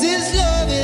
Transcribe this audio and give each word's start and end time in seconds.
this 0.00 0.34
love 0.34 0.79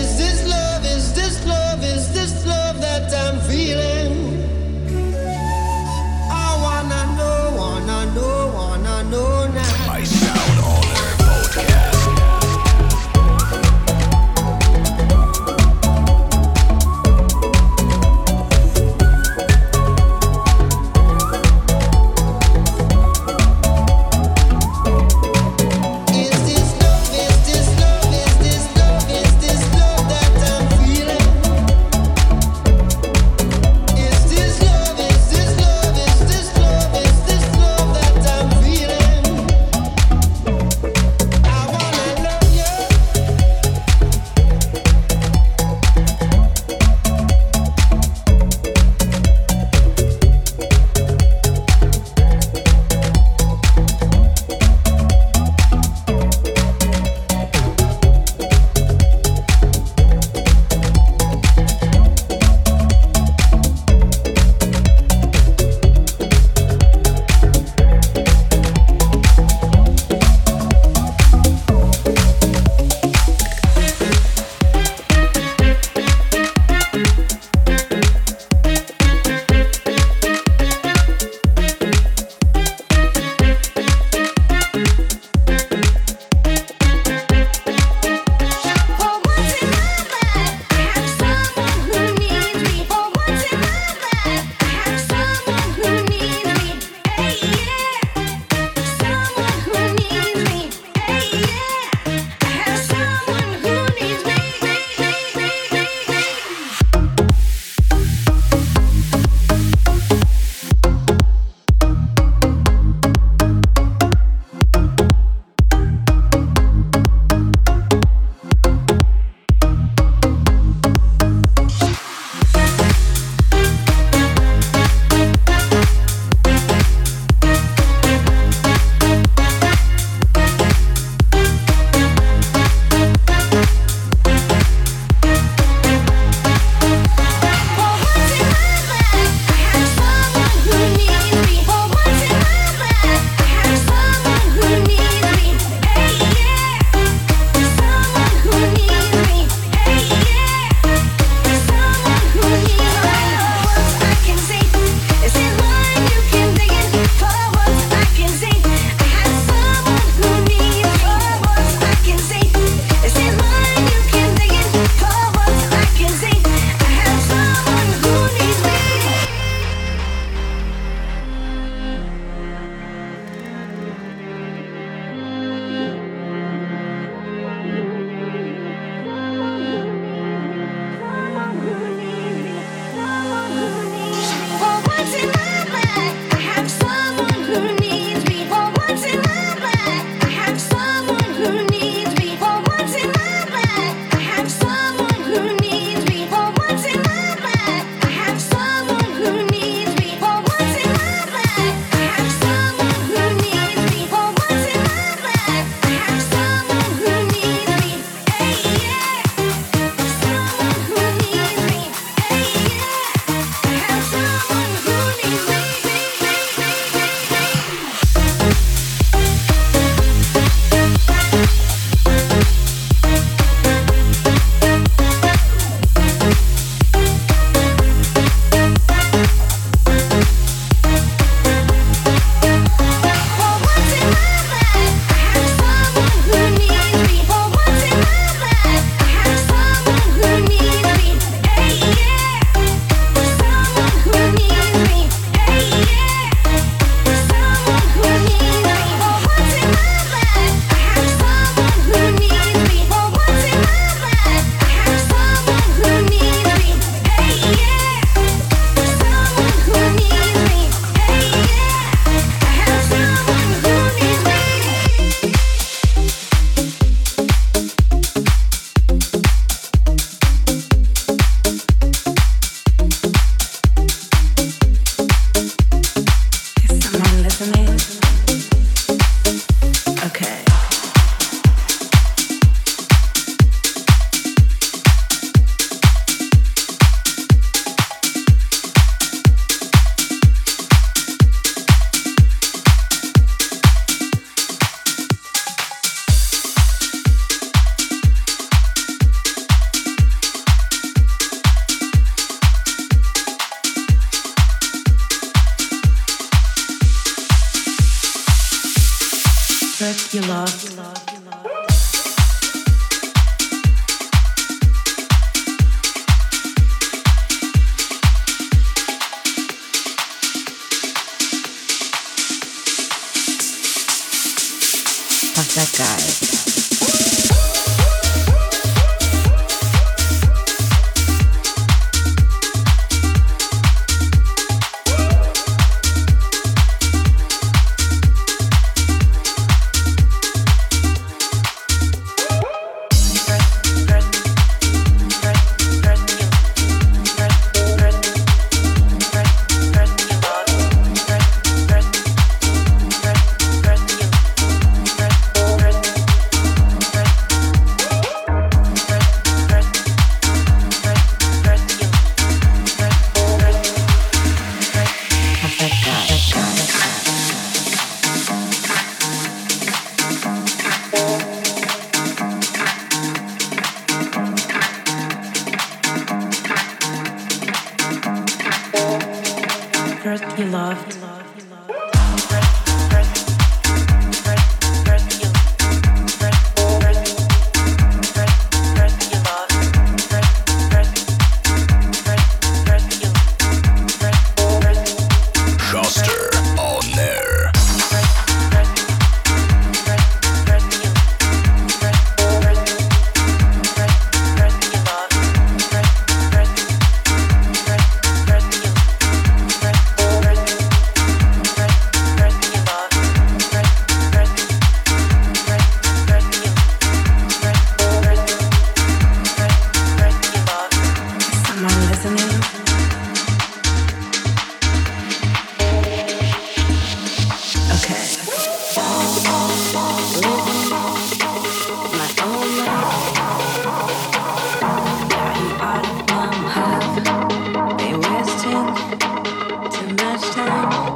time. 440.37 440.95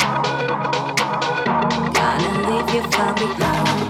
Gotta 1.92 2.30
leave 2.48 2.74
you 2.74 2.82
far 2.90 3.14
behind. 3.14 3.89